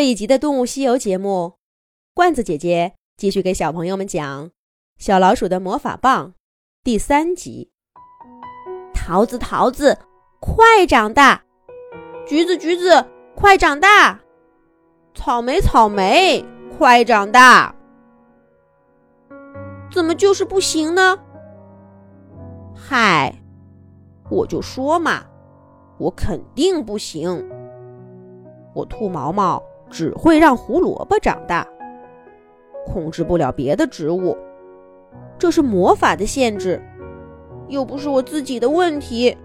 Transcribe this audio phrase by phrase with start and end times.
[0.00, 1.58] 这一集的《动物西游》节目，
[2.14, 4.46] 罐子姐姐继续给小朋友们讲
[4.96, 6.28] 《小老鼠的魔法棒》
[6.82, 7.70] 第三集。
[8.94, 9.98] 桃子，桃子，
[10.40, 11.44] 快长大！
[12.26, 13.04] 橘子，橘子，
[13.36, 14.18] 快长大！
[15.14, 16.42] 草莓，草莓，
[16.78, 17.74] 快长大！
[19.92, 21.18] 怎么就是不行呢？
[22.74, 23.34] 嗨，
[24.30, 25.26] 我就说嘛，
[25.98, 27.46] 我肯定不行。
[28.74, 29.62] 我兔毛毛。
[29.90, 31.66] 只会让胡萝卜长大，
[32.86, 34.36] 控制不了别的植物，
[35.38, 36.80] 这是魔法的限制，
[37.68, 39.36] 又不是我自己的问题。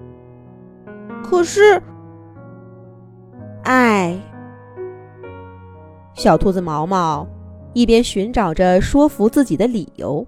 [1.23, 1.81] 可是，
[3.63, 4.15] 唉，
[6.13, 7.27] 小兔子毛毛
[7.73, 10.25] 一边寻找着说服自己的理由，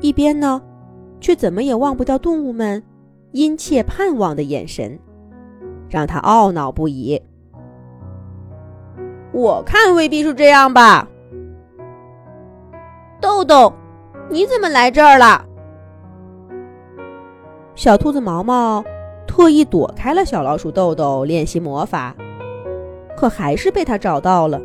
[0.00, 0.60] 一边呢，
[1.20, 2.82] 却怎么也忘不掉动物们
[3.32, 4.98] 殷切盼望的眼神，
[5.88, 7.20] 让他懊恼不已。
[9.32, 11.08] 我看未必是这样吧，
[13.20, 13.72] 豆豆，
[14.28, 15.44] 你怎么来这儿了？
[17.76, 18.84] 小兔子毛毛
[19.26, 22.14] 特意躲开了小老鼠豆豆练习魔法，
[23.16, 24.60] 可还是被他找到了。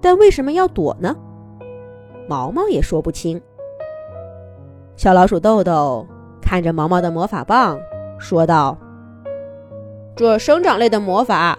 [0.00, 1.16] 但为什么要躲呢？
[2.28, 3.40] 毛毛也说不清。
[4.94, 6.06] 小老鼠豆豆
[6.42, 7.78] 看着毛毛的魔法棒，
[8.18, 8.76] 说道
[10.14, 11.58] ：“这生长类的魔法。”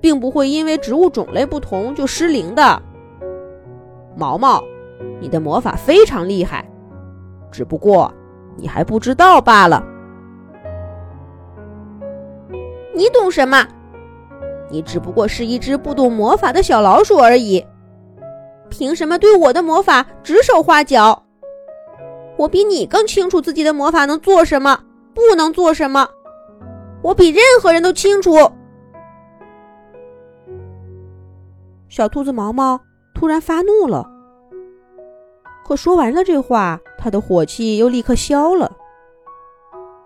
[0.00, 2.82] 并不会因为植物种类不同就失灵的。
[4.16, 4.62] 毛毛，
[5.20, 6.68] 你的魔法非常厉害，
[7.50, 8.12] 只不过
[8.56, 9.84] 你还不知道罢了。
[12.94, 13.66] 你懂什么？
[14.70, 17.64] 你只不过是一只不懂魔法的小老鼠而已，
[18.68, 21.22] 凭什么对我的魔法指手画脚？
[22.36, 24.80] 我比你更清楚自己的魔法能做什么，
[25.14, 26.08] 不能做什么。
[27.02, 28.32] 我比任何人都清楚。
[31.88, 32.80] 小兔子毛毛
[33.14, 34.10] 突然发怒了，
[35.64, 38.76] 可说完了这话，他的火气又立刻消了。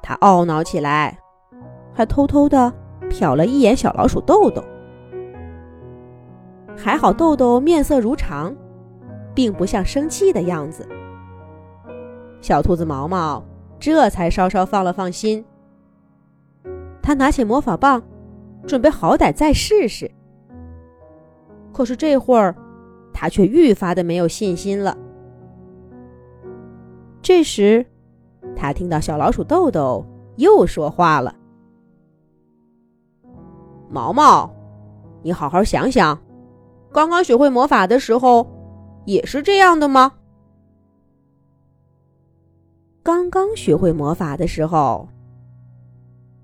[0.03, 1.19] 他懊恼起来，
[1.95, 2.73] 还偷偷的
[3.11, 4.63] 瞟了一眼小老鼠豆豆。
[6.77, 8.55] 还好豆豆面色如常，
[9.35, 10.87] 并不像生气的样子。
[12.41, 13.45] 小兔子毛毛
[13.79, 15.45] 这才稍稍放了放心。
[17.03, 18.03] 他拿起魔法棒，
[18.67, 20.11] 准备好歹再试试。
[21.73, 22.55] 可是这会儿，
[23.13, 24.97] 他却愈发的没有信心了。
[27.23, 27.85] 这时，
[28.57, 30.05] 他听到小老鼠豆豆
[30.37, 31.35] 又说话了
[33.89, 34.51] ：“毛毛，
[35.23, 36.19] 你好好想想，
[36.93, 38.47] 刚刚学会魔法的时候，
[39.05, 40.15] 也是这样的吗？
[43.03, 45.09] 刚刚学会魔法的时候，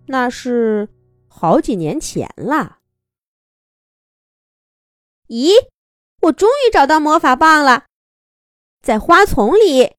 [0.07, 0.89] 那是
[1.29, 2.79] 好几年前了。”
[5.29, 5.69] 咦，
[6.23, 7.87] 我终于找到魔法棒了，
[8.81, 9.97] 在花丛里。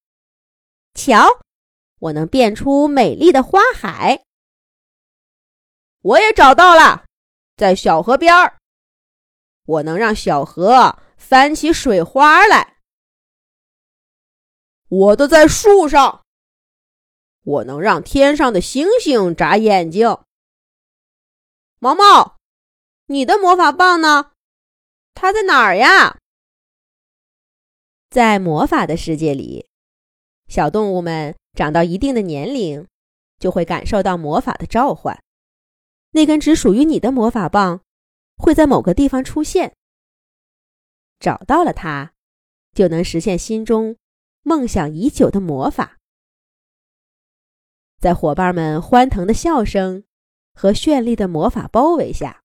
[0.93, 1.41] 瞧，
[1.99, 4.23] 我能变出美丽的花海。
[6.01, 7.05] 我也找到了，
[7.57, 8.57] 在小河边儿，
[9.65, 12.77] 我能让小河翻起水花来。
[14.88, 16.23] 我的在树上，
[17.44, 20.17] 我能让天上的星星眨眼睛。
[21.79, 22.38] 毛毛，
[23.07, 24.31] 你的魔法棒呢？
[25.19, 26.19] 它在哪儿呀？
[28.11, 29.67] 在魔法的世界里，
[30.47, 32.88] 小动物们长到一定的年龄，
[33.39, 35.19] 就会感受到魔法的召唤。
[36.11, 37.81] 那根只属于你的魔法棒
[38.38, 39.75] 会在某个地方出现。
[41.19, 42.13] 找到了它，
[42.75, 43.97] 就能实现心中
[44.44, 45.97] 梦想已久的魔法。
[48.00, 50.03] 在伙伴们欢腾的笑声
[50.53, 52.44] 和绚丽的魔法包围下，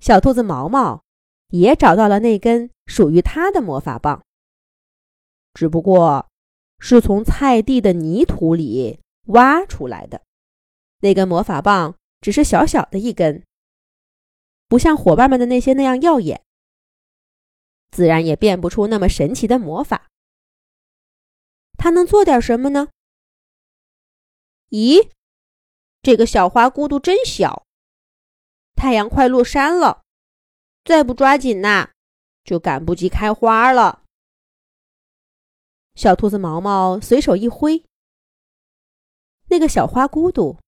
[0.00, 1.01] 小兔子毛毛。
[1.52, 4.24] 也找到了那根属于他的魔法棒，
[5.52, 6.30] 只不过
[6.78, 10.22] 是从菜地的泥土里挖出来的。
[11.00, 13.44] 那根魔法棒只是小小的一根，
[14.66, 16.42] 不像伙伴们的那些那样耀眼，
[17.90, 20.08] 自然也变不出那么神奇的魔法。
[21.76, 22.88] 他能做点什么呢？
[24.70, 25.10] 咦，
[26.00, 27.66] 这个小花骨朵真小，
[28.74, 30.01] 太阳快落山了。
[30.84, 31.90] 再不抓紧呐，
[32.44, 34.02] 就赶不及开花了。
[35.94, 37.84] 小兔子毛毛随手一挥，
[39.48, 40.58] 那个小花骨朵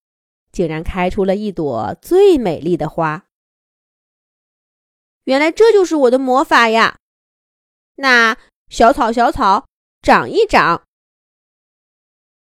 [0.53, 3.25] 竟然开出了一朵最美丽的花。
[5.25, 6.99] 原来这就是我的魔法呀！
[7.97, 8.37] 那
[8.69, 9.67] 小草，小草，
[10.03, 10.85] 长一长。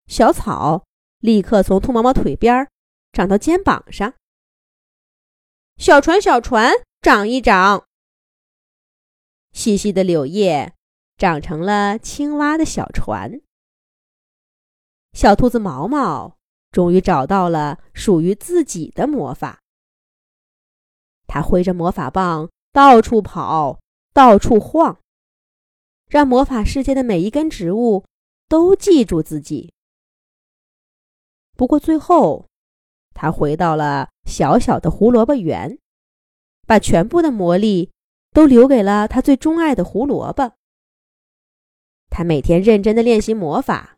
[0.05, 0.83] 小草
[1.19, 2.69] 立刻从兔毛毛腿边
[3.13, 4.13] 长到肩膀上。
[5.77, 6.73] 小船，小船。
[7.03, 7.85] 长一长。
[9.51, 10.73] 细细的柳叶
[11.17, 13.41] 长成了青蛙的小船。
[15.11, 16.37] 小兔子毛毛
[16.71, 19.59] 终于找到了属于自己的魔法。
[21.27, 23.81] 它挥着魔法棒到处跑，
[24.13, 25.01] 到处晃，
[26.07, 28.05] 让魔法世界的每一根植物
[28.47, 29.73] 都记住自己。
[31.57, 32.47] 不过最后，
[33.13, 35.77] 它回到了小小的胡萝卜园，
[36.65, 37.91] 把全部的魔力
[38.31, 40.53] 都留给了他最钟爱的胡萝卜。
[42.09, 43.91] 他每天认真的练习魔法。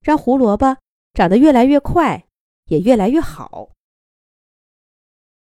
[0.00, 0.78] 让胡萝卜
[1.12, 2.28] 长得越来越快，
[2.66, 3.72] 也越来越好。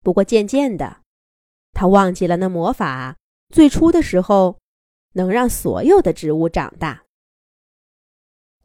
[0.03, 1.03] 不过渐渐的，
[1.73, 3.17] 他忘记了那魔法
[3.49, 4.59] 最初的时候
[5.13, 7.05] 能让所有的植物长大。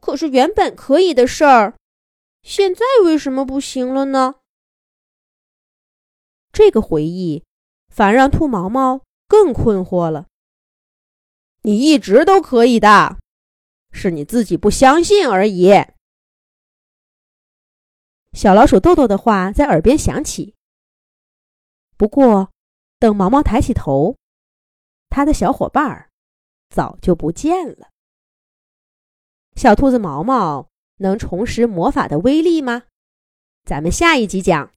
[0.00, 1.76] 可是原本可以的事儿，
[2.42, 4.34] 现在为什么不行了呢？
[6.52, 7.44] 这个回忆
[7.96, 10.26] 反而让兔毛毛更困惑了。
[11.62, 13.16] 你一直都可以的。
[13.90, 15.70] 是你自己不相信而已。
[18.34, 20.54] 小老鼠豆豆的话在耳边响起。
[21.96, 22.50] 不过，
[22.98, 24.18] 等毛毛抬起头，
[25.08, 26.10] 他的小伙伴儿
[26.68, 27.88] 早就不见了。
[29.54, 32.82] 小兔子毛毛能重拾魔法的威力吗？
[33.64, 34.70] 咱们下一集讲。